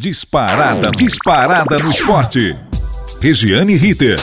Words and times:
Disparada, 0.00 0.92
disparada 0.92 1.76
no 1.76 1.90
esporte. 1.90 2.56
Regiane 3.20 3.74
Ritter. 3.74 4.16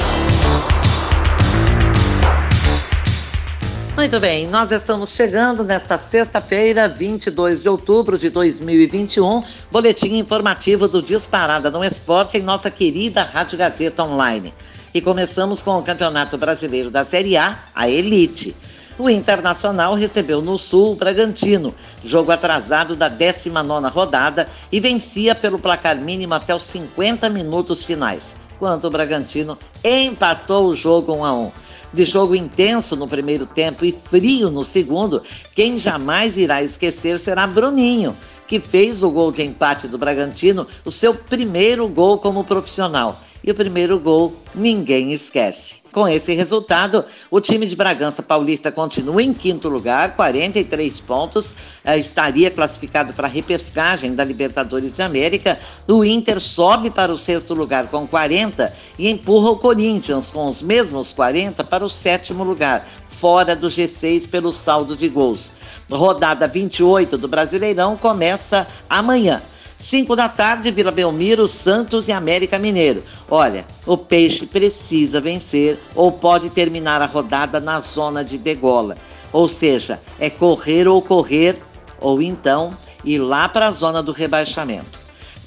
Muito 3.94 4.18
bem, 4.22 4.48
nós 4.48 4.72
estamos 4.72 5.10
chegando 5.10 5.66
nesta 5.66 5.98
sexta-feira, 5.98 6.88
22 6.88 7.62
de 7.62 7.68
outubro 7.68 8.18
de 8.18 8.30
2021, 8.30 9.44
boletim 9.70 10.18
informativo 10.18 10.88
do 10.88 11.02
Disparada 11.02 11.70
no 11.70 11.84
Esporte 11.84 12.38
em 12.38 12.42
nossa 12.42 12.72
querida 12.72 13.24
Rádio 13.24 13.58
Gazeta 13.58 14.02
Online. 14.02 14.54
E 14.94 15.02
começamos 15.02 15.62
com 15.62 15.78
o 15.78 15.84
Campeonato 15.84 16.38
Brasileiro 16.38 16.90
da 16.90 17.04
Série 17.04 17.36
A, 17.36 17.54
a 17.76 17.90
Elite. 17.90 18.56
O 18.98 19.10
Internacional 19.10 19.94
recebeu 19.94 20.42
no 20.42 20.58
Sul 20.58 20.94
o 20.94 20.96
Bragantino, 20.96 21.76
jogo 22.02 22.32
atrasado 22.32 22.96
da 22.96 23.10
19 23.10 23.90
rodada, 23.90 24.48
e 24.72 24.80
vencia 24.80 25.36
pelo 25.36 25.60
placar 25.60 25.98
mínimo 25.98 26.34
até 26.34 26.56
os 26.56 26.64
50 26.64 27.30
minutos 27.30 27.84
finais, 27.84 28.38
quando 28.58 28.86
o 28.86 28.90
Bragantino 28.90 29.60
empatou 29.84 30.68
o 30.68 30.76
jogo 30.76 31.14
1 31.14 31.26
a 31.26 31.34
1 31.34 31.52
de 31.94 32.06
jogo 32.06 32.36
intenso 32.36 32.96
no 32.96 33.08
primeiro 33.08 33.46
tempo 33.46 33.86
e 33.86 33.92
frio 33.92 34.50
no 34.50 34.64
segundo, 34.64 35.22
quem 35.54 35.78
jamais 35.78 36.38
irá 36.38 36.64
esquecer 36.64 37.20
será 37.20 37.48
Bruninho, 37.48 38.16
que 38.48 38.60
fez 38.60 39.04
o 39.04 39.10
gol 39.10 39.32
de 39.32 39.44
empate 39.44 39.88
do 39.88 39.98
Bragantino, 39.98 40.68
o 40.84 40.92
seu 40.92 41.14
primeiro 41.14 41.88
gol 41.88 42.18
como 42.18 42.44
profissional. 42.44 43.20
E 43.44 43.52
o 43.52 43.56
primeiro 43.56 44.00
gol 44.00 44.34
ninguém 44.56 45.14
esquece. 45.14 45.86
Com 45.92 46.08
esse 46.08 46.34
resultado, 46.34 47.06
o 47.32 47.40
time 47.40 47.66
de 47.66 47.76
Bragança 47.76 48.22
Paulista 48.22 48.72
continua 48.72 49.24
em 49.24 49.34
quinto 49.34 49.70
lugar, 49.70 50.16
43 50.16 51.00
pontos, 51.00 51.56
eh, 51.86 51.98
estaria 51.98 52.52
classificado 52.52 53.14
para 53.14 53.28
a 53.28 53.30
repescagem 53.30 54.14
da 54.14 54.24
Libertadores 54.24 54.92
de 54.92 55.02
América. 55.02 55.58
O 55.88 56.04
Inter 56.04 56.40
sobe 56.40 56.90
para 56.90 57.14
o 57.14 57.18
sexto 57.18 57.54
lugar 57.54 57.88
com 57.88 58.06
40 58.06 58.74
e 59.00 59.10
empurra 59.10 59.52
o 59.52 59.58
Corinthians 59.58 60.32
com 60.32 60.50
os 60.50 60.62
mesmos 60.62 61.14
40 61.14 61.64
para 61.64 61.86
o 61.86 61.90
sétimo 61.90 62.44
lugar, 62.44 62.86
fora 63.08 63.56
do 63.56 63.68
G6 63.68 64.28
pelo 64.28 64.52
saldo 64.52 64.98
de 64.98 65.08
gols. 65.08 65.54
Rodada 65.90 66.48
28 66.48 67.18
do 67.18 67.28
Brasileirão 67.28 67.96
começa 67.96 68.68
amanhã. 68.90 69.42
5 69.78 70.16
da 70.16 70.30
tarde, 70.30 70.72
Vila 70.72 70.92
Belmiro, 70.92 71.48
Santos 71.48 72.08
e 72.08 72.12
América 72.12 72.58
Mineiro. 72.58 73.04
Olha, 73.30 73.66
o 73.86 73.98
Peixe 73.98 74.46
precisa 74.46 75.20
vencer 75.20 75.78
ou 75.94 76.12
pode 76.12 76.50
terminar 76.50 77.02
a 77.02 77.06
rodada 77.06 77.60
na 77.60 77.80
zona 77.82 78.24
de 78.24 78.38
degola. 78.38 78.98
Ou 79.34 79.48
seja, 79.48 80.00
é 80.18 80.30
correr 80.30 80.88
ou 80.88 81.02
correr, 81.02 81.58
ou 82.00 82.22
então 82.22 82.74
ir 83.04 83.20
lá 83.20 83.50
para 83.50 83.68
a 83.68 83.72
zona 83.72 84.02
do 84.02 84.12
rebaixamento. 84.12 85.00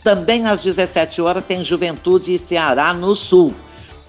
Também 0.04 0.46
às 0.46 0.60
17 0.60 1.20
horas 1.22 1.44
tem 1.44 1.64
Juventude 1.64 2.32
e 2.32 2.38
Ceará 2.38 2.92
no 2.92 3.16
Sul. 3.16 3.54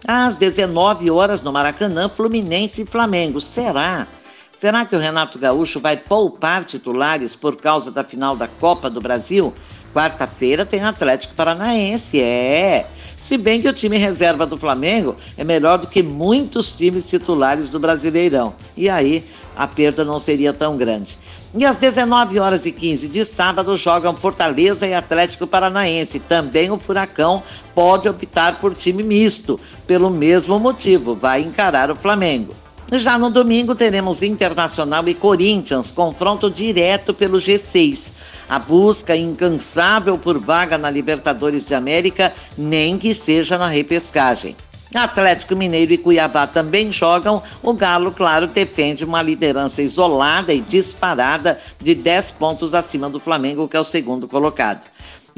Às 0.07 0.35
19 0.35 1.09
horas 1.09 1.41
no 1.41 1.51
Maracanã, 1.51 2.09
Fluminense 2.09 2.83
e 2.83 2.85
Flamengo. 2.85 3.41
Será? 3.41 4.07
Será 4.51 4.85
que 4.85 4.95
o 4.95 4.99
Renato 4.99 5.39
Gaúcho 5.39 5.79
vai 5.79 5.95
poupar 5.95 6.65
titulares 6.65 7.35
por 7.35 7.55
causa 7.55 7.91
da 7.91 8.03
final 8.03 8.35
da 8.35 8.47
Copa 8.47 8.89
do 8.89 8.99
Brasil? 8.99 9.53
Quarta-feira 9.93 10.65
tem 10.65 10.83
Atlético 10.83 11.33
Paranaense, 11.33 12.21
é. 12.21 12.87
Se 13.17 13.37
bem 13.37 13.59
que 13.59 13.67
o 13.67 13.73
time 13.73 13.97
reserva 13.97 14.45
do 14.45 14.57
Flamengo 14.57 15.15
é 15.37 15.43
melhor 15.43 15.77
do 15.77 15.87
que 15.87 16.03
muitos 16.03 16.71
times 16.71 17.07
titulares 17.07 17.67
do 17.69 17.79
Brasileirão. 17.79 18.53
E 18.77 18.87
aí 18.89 19.25
a 19.57 19.67
perda 19.67 20.05
não 20.05 20.19
seria 20.19 20.53
tão 20.53 20.77
grande. 20.77 21.17
E 21.53 21.65
às 21.65 21.77
19 21.77 22.39
horas 22.39 22.67
e 22.67 22.71
15 22.71 23.09
de 23.09 23.25
sábado 23.25 23.75
jogam 23.75 24.15
Fortaleza 24.15 24.87
e 24.87 24.93
Atlético 24.93 25.47
Paranaense. 25.47 26.19
Também 26.19 26.69
o 26.69 26.77
Furacão 26.77 27.41
pode 27.73 28.07
optar 28.07 28.59
por 28.59 28.75
time 28.75 29.01
misto, 29.01 29.59
pelo 29.87 30.11
mesmo 30.11 30.59
motivo, 30.59 31.15
vai 31.15 31.41
encarar 31.41 31.89
o 31.89 31.95
Flamengo. 31.95 32.53
Já 32.91 33.19
no 33.19 33.29
domingo 33.29 33.75
teremos 33.75 34.23
Internacional 34.23 35.07
e 35.07 35.13
Corinthians, 35.13 35.91
confronto 35.91 36.49
direto 36.49 37.13
pelo 37.13 37.37
G6. 37.37 38.13
A 38.49 38.57
busca 38.57 39.15
incansável 39.15 40.17
por 40.17 40.39
vaga 40.39 40.75
na 40.75 40.89
Libertadores 40.89 41.63
de 41.63 41.75
América, 41.75 42.33
nem 42.57 42.97
que 42.97 43.13
seja 43.13 43.59
na 43.59 43.67
repescagem. 43.67 44.55
Atlético 44.95 45.55
Mineiro 45.55 45.93
e 45.93 45.99
Cuiabá 45.99 46.47
também 46.47 46.91
jogam. 46.91 47.43
O 47.61 47.73
Galo, 47.73 48.11
claro, 48.11 48.47
defende 48.47 49.05
uma 49.05 49.21
liderança 49.21 49.83
isolada 49.83 50.51
e 50.51 50.59
disparada 50.59 51.59
de 51.77 51.93
10 51.93 52.31
pontos 52.31 52.73
acima 52.73 53.07
do 53.07 53.19
Flamengo, 53.19 53.67
que 53.67 53.77
é 53.77 53.79
o 53.79 53.83
segundo 53.83 54.27
colocado. 54.27 54.81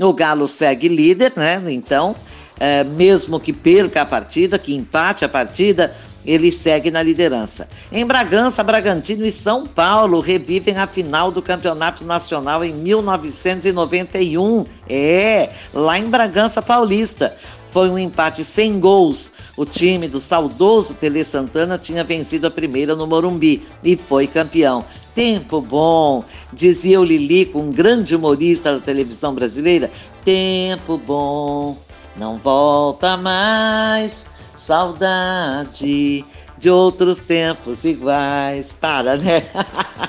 O 0.01 0.13
Galo 0.13 0.47
segue 0.47 0.87
líder, 0.87 1.33
né? 1.35 1.61
Então, 1.67 2.15
é, 2.57 2.83
mesmo 2.83 3.39
que 3.39 3.51
perca 3.51 4.03
a 4.03 4.05
partida, 4.05 4.57
que 4.57 4.73
empate 4.73 5.25
a 5.25 5.29
partida, 5.29 5.93
ele 6.25 6.51
segue 6.51 6.91
na 6.91 7.01
liderança. 7.01 7.69
Em 7.91 8.05
Bragança, 8.05 8.63
Bragantino 8.63 9.25
e 9.25 9.31
São 9.31 9.67
Paulo 9.67 10.19
revivem 10.19 10.77
a 10.77 10.87
final 10.87 11.31
do 11.31 11.41
Campeonato 11.41 12.05
Nacional 12.05 12.63
em 12.63 12.73
1991. 12.73 14.65
É, 14.87 15.49
lá 15.73 15.97
em 15.97 16.09
Bragança 16.09 16.61
Paulista. 16.61 17.35
Foi 17.67 17.89
um 17.89 17.97
empate 17.97 18.43
sem 18.43 18.79
gols. 18.79 19.33
O 19.55 19.65
time 19.65 20.07
do 20.07 20.19
saudoso 20.19 20.95
Tele 20.95 21.23
Santana 21.23 21.77
tinha 21.77 22.03
vencido 22.03 22.47
a 22.47 22.51
primeira 22.51 22.95
no 22.95 23.07
Morumbi 23.07 23.65
e 23.81 23.95
foi 23.95 24.27
campeão. 24.27 24.83
Tempo 25.15 25.61
bom, 25.61 26.23
dizia 26.51 26.99
o 26.99 27.03
Lilico, 27.03 27.59
um 27.59 27.71
grande 27.71 28.15
humorista 28.15 28.73
da 28.73 28.79
televisão 28.79 29.33
brasileira. 29.33 29.89
Tempo 30.23 30.97
bom 30.97 31.77
não 32.15 32.37
volta 32.37 33.15
mais, 33.17 34.30
saudade 34.61 36.23
de 36.57 36.69
outros 36.69 37.19
tempos 37.19 37.83
iguais. 37.83 38.71
Para, 38.71 39.17
né? 39.17 39.43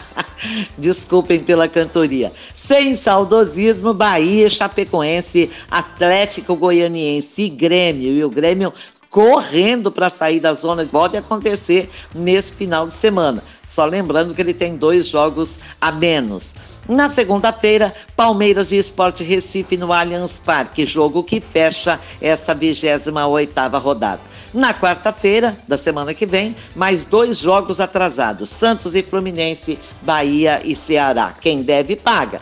Desculpem 0.77 1.41
pela 1.41 1.67
cantoria. 1.67 2.31
Sem 2.53 2.95
saudosismo, 2.95 3.95
Bahia, 3.95 4.51
Chapecoense, 4.51 5.51
Atlético 5.71 6.55
Goianiense 6.55 7.45
e 7.45 7.49
Grêmio. 7.49 8.13
E 8.13 8.23
o 8.23 8.29
Grêmio 8.29 8.73
correndo 9.13 9.93
para 9.93 10.09
sair 10.09 10.41
da 10.41 10.55
zona. 10.55 10.87
Pode 10.87 11.19
acontecer 11.19 11.87
nesse 12.15 12.55
final 12.55 12.87
de 12.87 12.95
semana. 12.95 13.45
Só 13.67 13.85
lembrando 13.85 14.35
que 14.35 14.41
ele 14.41 14.55
tem 14.55 14.75
dois 14.75 15.07
jogos 15.07 15.61
a 15.79 15.93
menos. 15.93 16.55
Na 16.89 17.11
segunda-feira, 17.11 17.95
Palmeiras 18.17 18.73
e 18.73 18.79
Esporte 18.79 19.23
Recife 19.23 19.77
no 19.77 19.93
Allianz 19.93 20.39
Parque, 20.39 20.87
jogo 20.87 21.23
que 21.23 21.43
fecha 21.43 22.01
essa 22.23 22.57
28ª 22.57 23.79
rodada. 23.79 24.23
Na 24.55 24.73
quarta-feira 24.73 25.59
da 25.69 25.77
semana 25.77 26.15
que 26.15 26.25
vem, 26.25 26.57
mais 26.75 27.05
dois 27.05 27.37
jogos 27.37 27.81
atrasados: 27.81 28.49
Santos 28.49 28.95
e 28.95 29.03
Fluminense, 29.03 29.79
Bahia 30.01 30.63
e 30.65 30.75
Ceará. 30.75 31.35
Quem 31.39 31.63
deve 31.63 31.97
paga. 31.97 32.41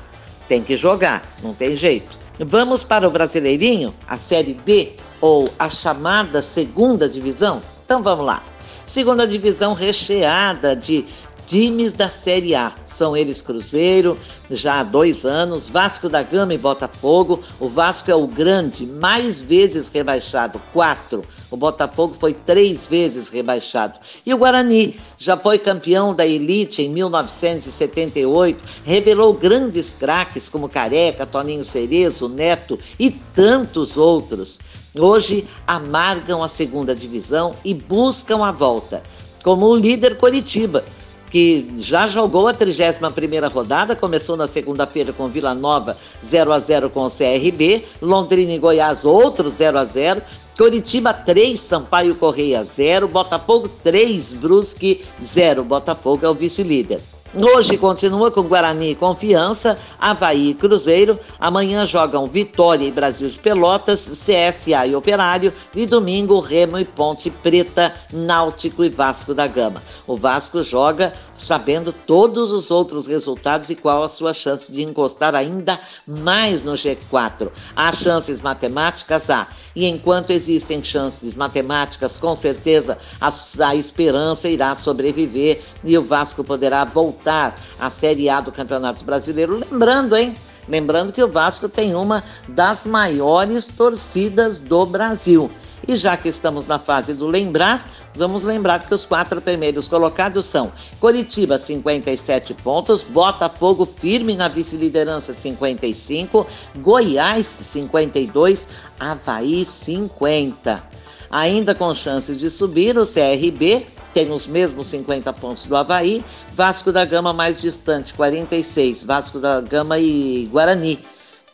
Tem 0.48 0.62
que 0.62 0.76
jogar, 0.76 1.22
não 1.42 1.52
tem 1.52 1.74
jeito. 1.74 2.18
Vamos 2.38 2.84
para 2.84 3.08
o 3.08 3.10
Brasileirinho, 3.10 3.92
a 4.06 4.16
Série 4.16 4.54
B 4.54 4.96
ou 5.20 5.48
a 5.58 5.68
chamada 5.68 6.42
segunda 6.42 7.08
divisão? 7.08 7.62
Então 7.84 8.02
vamos 8.02 8.26
lá. 8.26 8.42
Segunda 8.86 9.26
divisão 9.26 9.72
recheada 9.72 10.74
de 10.74 11.06
times 11.50 11.94
da 11.94 12.08
Série 12.08 12.54
A. 12.54 12.72
São 12.86 13.16
eles 13.16 13.42
Cruzeiro, 13.42 14.16
já 14.48 14.78
há 14.78 14.82
dois 14.84 15.24
anos, 15.24 15.68
Vasco 15.68 16.08
da 16.08 16.22
Gama 16.22 16.54
e 16.54 16.58
Botafogo. 16.58 17.40
O 17.58 17.68
Vasco 17.68 18.08
é 18.08 18.14
o 18.14 18.28
grande, 18.28 18.86
mais 18.86 19.42
vezes 19.42 19.90
rebaixado, 19.90 20.62
quatro. 20.72 21.24
O 21.50 21.56
Botafogo 21.56 22.14
foi 22.14 22.34
três 22.34 22.86
vezes 22.86 23.30
rebaixado. 23.30 23.98
E 24.24 24.32
o 24.32 24.38
Guarani 24.38 24.94
já 25.18 25.36
foi 25.36 25.58
campeão 25.58 26.14
da 26.14 26.24
elite 26.24 26.82
em 26.82 26.90
1978, 26.90 28.82
revelou 28.84 29.34
grandes 29.34 29.96
craques 29.96 30.48
como 30.48 30.68
Careca, 30.68 31.26
Toninho 31.26 31.64
Cerezo, 31.64 32.28
Neto 32.28 32.78
e 32.96 33.10
tantos 33.10 33.96
outros. 33.96 34.60
Hoje 34.98 35.44
amargam 35.66 36.42
a 36.42 36.48
segunda 36.48 36.94
divisão 36.94 37.54
e 37.64 37.72
buscam 37.72 38.44
a 38.44 38.50
volta, 38.50 39.02
como 39.44 39.66
o 39.66 39.76
líder 39.76 40.16
Coritiba, 40.16 40.84
que 41.30 41.72
já 41.76 42.08
jogou 42.08 42.48
a 42.48 42.54
31ª 42.54 43.48
rodada, 43.52 43.94
começou 43.94 44.36
na 44.36 44.48
segunda-feira 44.48 45.12
com 45.12 45.28
Vila 45.28 45.54
Nova 45.54 45.96
0 46.24 46.52
a 46.52 46.58
0 46.58 46.90
com 46.90 47.06
o 47.06 47.08
CRB, 47.08 47.84
Londrina 48.02 48.52
e 48.52 48.58
Goiás 48.58 49.04
outro 49.04 49.48
0 49.48 49.78
a 49.78 49.84
0, 49.84 50.22
Coritiba 50.58 51.14
3, 51.14 51.58
Sampaio 51.58 52.16
Correia 52.16 52.64
0, 52.64 53.06
Botafogo 53.06 53.68
3, 53.82 54.32
Brusque 54.34 55.02
0. 55.22 55.64
Botafogo 55.64 56.26
é 56.26 56.28
o 56.28 56.34
vice-líder. 56.34 57.00
Hoje 57.32 57.78
continua 57.78 58.28
com 58.28 58.42
Guarani 58.42 58.90
e 58.90 58.94
Confiança, 58.96 59.78
Havaí 60.00 60.50
e 60.50 60.54
Cruzeiro. 60.54 61.16
Amanhã 61.38 61.86
jogam 61.86 62.26
Vitória 62.26 62.84
e 62.84 62.90
Brasil 62.90 63.28
de 63.28 63.38
Pelotas, 63.38 64.26
CSA 64.26 64.84
e 64.88 64.96
Operário. 64.96 65.52
E 65.72 65.86
domingo, 65.86 66.40
Remo 66.40 66.76
e 66.76 66.84
Ponte 66.84 67.30
Preta, 67.30 67.94
Náutico 68.12 68.82
e 68.82 68.88
Vasco 68.88 69.32
da 69.32 69.46
Gama. 69.46 69.80
O 70.08 70.16
Vasco 70.16 70.60
joga 70.64 71.12
sabendo 71.36 71.92
todos 71.92 72.52
os 72.52 72.70
outros 72.70 73.06
resultados 73.06 73.70
e 73.70 73.76
qual 73.76 74.02
a 74.02 74.08
sua 74.08 74.34
chance 74.34 74.70
de 74.72 74.82
encostar 74.82 75.34
ainda 75.34 75.78
mais 76.06 76.64
no 76.64 76.72
G4. 76.72 77.48
Há 77.76 77.92
chances 77.92 78.40
matemáticas? 78.40 79.30
Há. 79.30 79.46
E 79.74 79.86
enquanto 79.86 80.30
existem 80.30 80.82
chances 80.82 81.34
matemáticas, 81.34 82.18
com 82.18 82.34
certeza 82.34 82.98
a, 83.20 83.30
a 83.66 83.74
esperança 83.76 84.48
irá 84.48 84.74
sobreviver 84.74 85.62
e 85.84 85.96
o 85.96 86.02
Vasco 86.02 86.42
poderá 86.42 86.84
voltar 86.84 87.19
à 87.28 87.90
Série 87.90 88.28
A 88.28 88.40
do 88.40 88.52
Campeonato 88.52 89.04
Brasileiro. 89.04 89.56
Lembrando, 89.70 90.16
hein? 90.16 90.36
Lembrando 90.68 91.12
que 91.12 91.22
o 91.22 91.28
Vasco 91.28 91.68
tem 91.68 91.94
uma 91.94 92.22
das 92.48 92.84
maiores 92.84 93.66
torcidas 93.66 94.58
do 94.58 94.86
Brasil. 94.86 95.50
E 95.86 95.96
já 95.96 96.16
que 96.16 96.28
estamos 96.28 96.66
na 96.66 96.78
fase 96.78 97.14
do 97.14 97.26
lembrar, 97.26 97.88
vamos 98.14 98.42
lembrar 98.42 98.84
que 98.84 98.94
os 98.94 99.06
quatro 99.06 99.40
primeiros 99.40 99.88
colocados 99.88 100.46
são 100.46 100.70
Coritiba, 100.98 101.58
57 101.58 102.54
pontos, 102.54 103.02
Botafogo 103.02 103.86
firme 103.86 104.34
na 104.34 104.46
vice-liderança, 104.46 105.32
55, 105.32 106.46
Goiás, 106.76 107.46
52, 107.46 108.68
Havaí, 108.98 109.64
50. 109.64 110.82
Ainda 111.30 111.74
com 111.74 111.94
chances 111.94 112.38
de 112.38 112.50
subir, 112.50 112.98
o 112.98 113.06
CRB 113.06 113.86
tem 114.12 114.30
os 114.32 114.46
mesmos 114.46 114.86
50 114.88 115.32
pontos 115.34 115.66
do 115.66 115.76
Havaí, 115.76 116.24
Vasco 116.52 116.92
da 116.92 117.04
Gama 117.04 117.32
mais 117.32 117.60
distante, 117.60 118.14
46, 118.14 119.04
Vasco 119.04 119.38
da 119.38 119.60
Gama 119.60 119.98
e 119.98 120.48
Guarani 120.50 120.98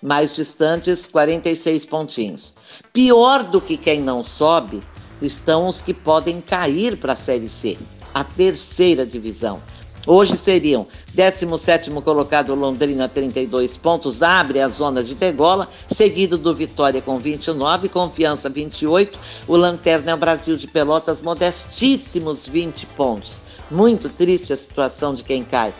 mais 0.02 0.34
distantes, 0.34 1.06
46 1.06 1.84
pontinhos. 1.86 2.54
Pior 2.92 3.42
do 3.42 3.60
que 3.60 3.76
quem 3.76 4.00
não 4.00 4.24
sobe 4.24 4.82
estão 5.20 5.68
os 5.68 5.80
que 5.80 5.94
podem 5.94 6.40
cair 6.40 6.96
para 6.96 7.14
a 7.14 7.16
Série 7.16 7.48
C, 7.48 7.76
a 8.14 8.22
terceira 8.22 9.06
divisão. 9.06 9.60
Hoje 10.06 10.36
seriam 10.36 10.86
17 11.14 11.90
colocado 12.00 12.54
Londrina, 12.54 13.08
32 13.08 13.76
pontos, 13.76 14.22
abre 14.22 14.60
a 14.60 14.68
zona 14.68 15.02
de 15.02 15.16
degola, 15.16 15.68
seguido 15.88 16.38
do 16.38 16.54
Vitória 16.54 17.02
com 17.02 17.18
29, 17.18 17.88
Confiança 17.88 18.48
28, 18.48 19.18
o 19.48 19.56
Lanterna 19.56 20.12
é 20.12 20.14
o 20.14 20.16
Brasil 20.16 20.56
de 20.56 20.68
Pelotas, 20.68 21.20
modestíssimos 21.20 22.46
20 22.46 22.86
pontos. 22.86 23.40
Muito 23.68 24.08
triste 24.08 24.52
a 24.52 24.56
situação 24.56 25.12
de 25.12 25.24
quem 25.24 25.42
cai. 25.42 25.74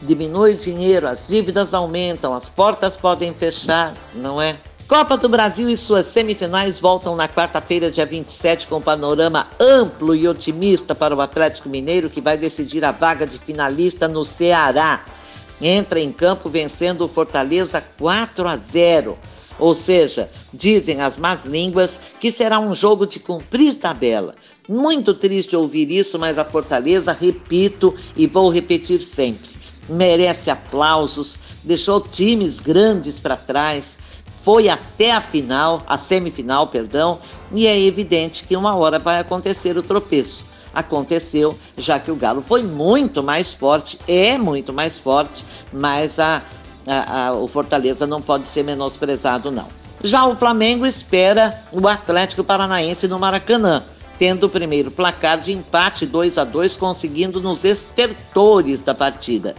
Diminui 0.00 0.52
o 0.52 0.56
dinheiro, 0.56 1.06
as 1.06 1.28
dívidas 1.28 1.74
aumentam, 1.74 2.32
as 2.32 2.48
portas 2.48 2.96
podem 2.96 3.34
fechar, 3.34 3.94
não 4.14 4.40
é? 4.40 4.56
Copa 4.88 5.16
do 5.16 5.28
Brasil 5.28 5.68
e 5.68 5.76
suas 5.76 6.06
semifinais 6.06 6.78
voltam 6.78 7.16
na 7.16 7.28
quarta-feira, 7.28 7.90
dia 7.90 8.06
27, 8.06 8.68
com 8.68 8.76
um 8.76 8.80
panorama 8.80 9.48
amplo 9.58 10.14
e 10.14 10.28
otimista 10.28 10.94
para 10.94 11.14
o 11.14 11.20
Atlético 11.20 11.68
Mineiro, 11.68 12.08
que 12.08 12.20
vai 12.20 12.38
decidir 12.38 12.84
a 12.84 12.92
vaga 12.92 13.26
de 13.26 13.36
finalista 13.36 14.06
no 14.06 14.24
Ceará. 14.24 15.04
Entra 15.60 15.98
em 15.98 16.12
campo 16.12 16.48
vencendo 16.48 17.02
o 17.02 17.08
Fortaleza 17.08 17.82
4 17.98 18.46
a 18.46 18.56
0. 18.56 19.18
Ou 19.58 19.74
seja, 19.74 20.30
dizem 20.52 21.00
as 21.00 21.18
más 21.18 21.44
línguas 21.44 22.00
que 22.20 22.30
será 22.30 22.60
um 22.60 22.72
jogo 22.72 23.08
de 23.08 23.18
cumprir 23.18 23.74
tabela. 23.74 24.36
Muito 24.68 25.14
triste 25.14 25.56
ouvir 25.56 25.90
isso, 25.90 26.16
mas 26.16 26.38
a 26.38 26.44
Fortaleza, 26.44 27.12
repito 27.12 27.92
e 28.16 28.28
vou 28.28 28.48
repetir 28.48 29.02
sempre, 29.02 29.50
merece 29.88 30.48
aplausos, 30.48 31.38
deixou 31.64 32.00
times 32.00 32.60
grandes 32.60 33.18
para 33.18 33.36
trás 33.36 34.15
foi 34.46 34.68
até 34.68 35.10
a 35.10 35.20
final, 35.20 35.82
a 35.88 35.98
semifinal, 35.98 36.68
perdão, 36.68 37.18
e 37.50 37.66
é 37.66 37.76
evidente 37.80 38.44
que 38.44 38.56
uma 38.56 38.76
hora 38.76 38.96
vai 38.96 39.18
acontecer 39.18 39.76
o 39.76 39.82
tropeço. 39.82 40.46
Aconteceu, 40.72 41.58
já 41.76 41.98
que 41.98 42.12
o 42.12 42.14
Galo 42.14 42.40
foi 42.40 42.62
muito 42.62 43.24
mais 43.24 43.54
forte, 43.54 43.98
é 44.06 44.38
muito 44.38 44.72
mais 44.72 44.98
forte, 44.98 45.44
mas 45.72 46.20
a, 46.20 46.40
a, 46.86 47.26
a, 47.26 47.32
o 47.32 47.48
Fortaleza 47.48 48.06
não 48.06 48.22
pode 48.22 48.46
ser 48.46 48.62
menosprezado, 48.62 49.50
não. 49.50 49.66
Já 50.04 50.24
o 50.28 50.36
Flamengo 50.36 50.86
espera 50.86 51.64
o 51.72 51.88
Atlético 51.88 52.44
Paranaense 52.44 53.08
no 53.08 53.18
Maracanã, 53.18 53.82
tendo 54.16 54.44
o 54.44 54.48
primeiro 54.48 54.92
placar 54.92 55.40
de 55.40 55.50
empate 55.50 56.06
2 56.06 56.38
a 56.38 56.44
2 56.44 56.76
conseguindo 56.76 57.40
nos 57.40 57.64
estertores 57.64 58.80
da 58.80 58.94
partida 58.94 59.56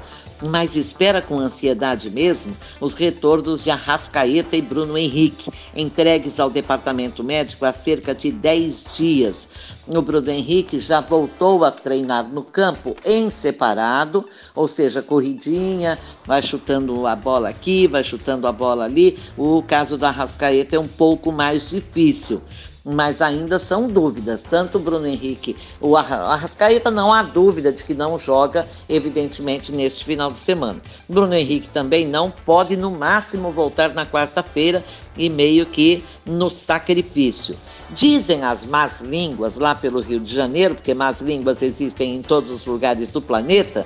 mas 0.50 0.75
espera 0.75 1.22
com 1.22 1.39
ansiedade 1.39 2.10
mesmo 2.10 2.56
os 2.80 2.95
retornos 2.95 3.63
de 3.63 3.72
Arrascaeta 3.72 4.56
e 4.56 4.62
Bruno 4.62 4.98
Henrique, 4.98 5.51
entregues 5.75 6.39
ao 6.39 6.50
departamento 6.50 7.24
médico 7.24 7.66
há 7.66 7.74
cerca 7.74 8.13
de 8.13 8.31
10 8.31 8.86
dias. 8.95 9.50
O 9.88 10.01
Bruno 10.01 10.30
Henrique 10.30 10.80
já 10.80 11.01
voltou 11.01 11.63
a 11.63 11.72
treinar 11.72 12.28
no 12.28 12.44
campo 12.44 12.95
em 13.06 13.30
separado, 13.30 14.25
ou 14.54 14.68
seja, 14.68 15.01
corridinha, 15.01 15.98
vai 16.25 16.44
chutando 16.44 17.07
a 17.07 17.16
bola 17.16 17.50
aqui, 17.50 17.88
vai 17.88 18.04
chutando 18.04 18.48
a 18.48 18.51
bola 18.51 18.86
ali. 18.86 19.18
O 19.38 19.63
caso 19.63 19.98
da 19.98 20.10
Arrascaeta 20.10 20.75
é 20.75 20.80
um 20.80 20.88
pouco 20.88 21.31
mais 21.31 21.69
difícil 21.69 22.42
mas 22.88 23.22
ainda 23.22 23.60
são 23.60 23.89
dúvidas. 23.89 24.44
Tanto 24.44 24.78
o 24.78 24.81
Bruno 24.81 25.06
Henrique, 25.06 25.57
o 25.81 25.98
Arrascaeta 25.98 26.89
não 26.89 27.12
há 27.12 27.22
dúvida 27.22 27.72
de 27.72 27.84
que 27.84 27.94
não 27.94 28.18
joga, 28.18 28.66
evidentemente, 28.88 29.74
neste 29.74 30.06
final 30.06 30.31
de 30.31 30.39
semana. 30.39 30.81
Bruno 31.07 31.34
Henrique 31.34 31.68
também 31.68 32.07
não 32.07 32.31
pode, 32.31 32.78
no 32.78 32.89
máximo, 32.89 33.51
voltar 33.51 33.94
na 33.94 34.06
quarta-feira 34.06 34.84
e 35.18 35.30
meio 35.30 35.66
que 35.66 36.01
no 36.25 36.50
sacrifício. 36.50 37.57
Dizem 37.89 38.44
as 38.44 38.63
más 38.63 39.01
línguas 39.01 39.57
lá 39.57 39.75
pelo 39.75 40.00
Rio 40.00 40.22
de 40.22 40.34
Janeiro, 40.34 40.75
porque 40.75 40.94
más 40.94 41.19
línguas 41.19 41.62
existem 41.62 42.16
em 42.16 42.22
todos 42.22 42.50
os 42.51 42.66
lugares 42.66 43.10
do 43.10 43.22
planeta, 43.22 43.86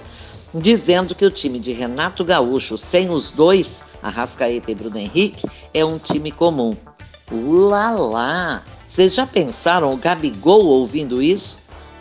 dizendo 0.54 1.16
que 1.16 1.26
o 1.26 1.32
time 1.32 1.58
de 1.58 1.72
Renato 1.72 2.24
Gaúcho, 2.24 2.78
sem 2.78 3.10
os 3.10 3.32
dois, 3.32 3.86
Arrascaeta 4.04 4.70
e 4.70 4.76
Bruno 4.76 4.98
Henrique, 4.98 5.50
é 5.74 5.84
um 5.84 5.98
time 5.98 6.32
comum. 6.32 6.78
Ulala! 7.32 8.64
Vocês 8.92 9.14
já 9.14 9.26
pensaram 9.26 9.94
o 9.94 9.96
Gabigol 9.96 10.66
ouvindo 10.66 11.22
isso? 11.22 11.60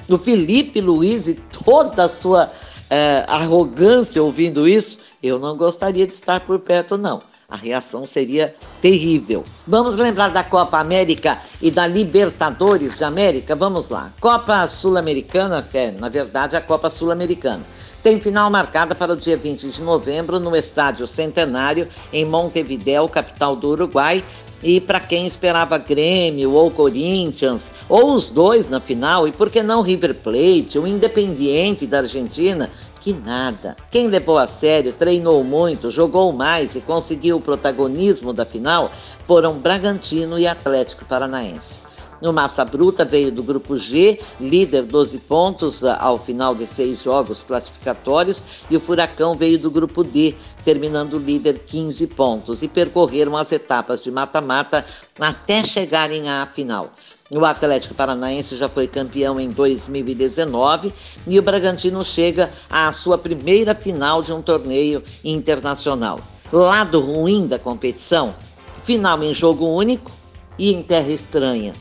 O 0.09 0.19
Felipe 0.19 0.81
Luiz 0.81 1.29
e 1.29 1.37
toda 1.37 2.03
a 2.03 2.09
sua 2.09 2.51
é, 2.91 3.25
arrogância 3.29 4.21
ouvindo 4.21 4.67
isso? 4.67 4.99
Eu 5.23 5.39
não 5.39 5.57
gostaria 5.57 6.05
de 6.05 6.13
estar 6.13 6.41
por 6.41 6.59
perto, 6.59 6.99
não. 6.99 7.23
A 7.49 7.55
reação 7.55 8.05
seria 8.05 8.53
terrível. 8.81 9.45
Vamos 9.65 9.95
lembrar 9.95 10.31
da 10.31 10.43
Copa 10.43 10.81
América 10.81 11.39
e 11.63 11.71
da 11.71 11.87
Libertadores 11.87 12.97
de 12.99 13.05
América? 13.05 13.55
Vamos 13.55 13.89
lá. 13.89 14.13
Copa 14.21 14.67
Sul-Americana, 14.67 15.65
é, 15.73 15.93
na 15.93 16.09
verdade, 16.09 16.57
a 16.57 16.61
Copa 16.61 16.91
Sul-Americana. 16.91 17.65
Tem 18.03 18.19
final 18.19 18.51
marcada 18.51 18.95
para 18.95 19.13
o 19.13 19.17
dia 19.17 19.37
20 19.37 19.69
de 19.69 19.83
novembro 19.83 20.41
no 20.41 20.57
Estádio 20.57 21.07
Centenário, 21.07 21.87
em 22.11 22.25
Montevideo, 22.25 23.07
capital 23.09 23.55
do 23.55 23.69
Uruguai 23.69 24.25
e 24.63 24.81
para 24.81 25.01
quem 25.01 25.27
esperava 25.27 25.79
Grêmio 25.79 26.53
ou 26.53 26.71
Corinthians, 26.71 27.73
ou 27.89 28.15
os 28.15 28.29
dois 28.29 28.69
na 28.69 28.81
final, 28.81 29.27
e 29.27 29.33
por 29.33 29.51
que 29.51 29.63
não 29.63 29.83
River 29.83 30.15
Plate, 30.15 30.79
o 30.79 30.87
Independiente 30.87 31.87
da 31.87 31.99
Argentina, 31.99 32.71
que 33.01 33.13
nada. 33.13 33.77
Quem 33.91 34.07
levou 34.07 34.37
a 34.37 34.47
sério, 34.47 34.93
treinou 34.93 35.43
muito, 35.43 35.91
jogou 35.91 36.33
mais 36.33 36.77
e 36.77 36.83
conseguiu 36.83 37.39
o 37.39 37.41
protagonismo 37.41 38.33
da 38.33 38.45
final 38.45 38.91
foram 39.25 39.55
Bragantino 39.59 40.39
e 40.39 40.47
Atlético 40.47 41.07
Paranaense. 41.07 41.90
O 42.23 42.33
Massa 42.33 42.67
Bruta 42.67 43.03
veio 43.03 43.33
do 43.33 43.43
grupo 43.43 43.79
G, 43.79 44.21
líder 44.39 44.83
12 44.83 45.21
pontos 45.21 45.83
ah, 45.83 45.97
ao 45.99 46.19
final 46.19 46.55
de 46.55 46.67
seis 46.67 47.03
jogos 47.03 47.45
classificatórios, 47.45 48.43
e 48.69 48.77
o 48.77 48.81
Furacão 48.81 49.35
veio 49.35 49.59
do 49.59 49.71
grupo 49.71 50.05
D, 50.05 50.35
terminando 50.63 51.19
líder 51.19 51.61
15 51.61 52.09
pontos, 52.09 52.63
e 52.63 52.69
percorreram 52.69 53.39
as 53.39 53.53
etapas 53.53 54.03
de 54.03 54.11
mata-mata 54.11 54.85
até 55.19 55.65
chegarem 55.65 56.29
à 56.29 56.45
final. 56.45 56.93
O 57.31 57.43
Atlético 57.43 57.95
Paranaense 57.95 58.57
já 58.57 58.69
foi 58.69 58.87
campeão 58.87 59.41
em 59.41 59.49
2019 59.49 60.93
e 61.27 61.39
o 61.39 61.43
Bragantino 61.43 62.05
chega 62.05 62.51
à 62.69 62.93
sua 62.93 63.17
primeira 63.17 63.75
final 63.75 64.21
de 64.21 64.33
um 64.33 64.43
torneio 64.43 65.03
internacional. 65.25 66.21
Lado 66.53 67.01
ruim 67.01 67.47
da 67.47 67.59
competição: 67.59 68.35
final 68.83 69.23
em 69.23 69.33
jogo 69.33 69.65
único 69.65 70.11
e 70.59 70.75
em 70.75 70.83
terra 70.83 71.11
estranha. 71.13 71.73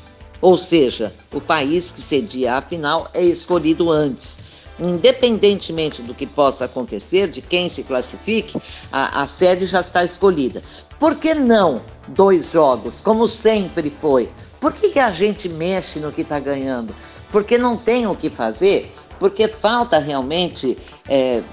Ou 0.41 0.57
seja, 0.57 1.13
o 1.33 1.41
país 1.41 1.91
que 1.91 2.01
cedia 2.01 2.55
a 2.55 2.61
final 2.61 3.07
é 3.13 3.23
escolhido 3.23 3.91
antes. 3.91 4.39
Independentemente 4.79 6.01
do 6.01 6.13
que 6.13 6.25
possa 6.25 6.65
acontecer, 6.65 7.27
de 7.27 7.41
quem 7.41 7.67
se 7.67 7.83
classifique, 7.83 8.61
a, 8.91 9.21
a 9.21 9.27
sede 9.27 9.65
já 9.65 9.81
está 9.81 10.03
escolhida. 10.03 10.63
Por 10.97 11.15
que 11.15 11.33
não 11.33 11.81
dois 12.07 12.51
jogos, 12.51 13.01
como 13.01 13.27
sempre 13.27 13.89
foi? 13.89 14.31
Por 14.59 14.71
que, 14.71 14.89
que 14.89 14.99
a 14.99 15.11
gente 15.11 15.49
mexe 15.49 15.99
no 15.99 16.11
que 16.11 16.21
está 16.21 16.39
ganhando? 16.39 16.95
Porque 17.31 17.57
não 17.57 17.75
tem 17.77 18.07
o 18.07 18.15
que 18.15 18.29
fazer? 18.29 18.93
Porque 19.19 19.47
falta 19.47 19.99
realmente 19.99 20.77
é, 21.07 21.43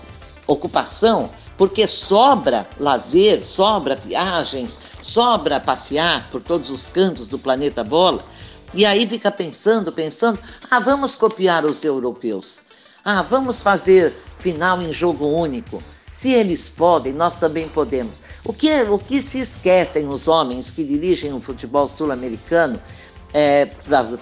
ocupação? 0.46 1.28
Porque 1.56 1.86
sobra 1.88 2.68
lazer, 2.78 3.44
sobra 3.44 3.96
viagens, 3.96 4.78
sobra 5.02 5.58
passear 5.58 6.28
por 6.30 6.40
todos 6.42 6.70
os 6.70 6.88
cantos 6.88 7.26
do 7.26 7.38
planeta 7.38 7.82
Bola? 7.82 8.24
E 8.74 8.84
aí 8.84 9.06
fica 9.06 9.30
pensando, 9.30 9.92
pensando, 9.92 10.38
ah, 10.70 10.80
vamos 10.80 11.14
copiar 11.14 11.64
os 11.64 11.84
europeus. 11.84 12.62
Ah, 13.04 13.22
vamos 13.22 13.60
fazer 13.60 14.12
final 14.38 14.82
em 14.82 14.92
jogo 14.92 15.26
único. 15.26 15.82
Se 16.10 16.32
eles 16.32 16.68
podem, 16.68 17.12
nós 17.12 17.36
também 17.36 17.68
podemos. 17.68 18.18
O 18.44 18.52
que, 18.52 18.82
o 18.82 18.98
que 18.98 19.20
se 19.20 19.40
esquecem 19.40 20.08
os 20.08 20.28
homens 20.28 20.70
que 20.70 20.82
dirigem 20.82 21.32
o 21.32 21.40
futebol 21.40 21.86
sul-americano 21.86 22.80
é, 23.34 23.68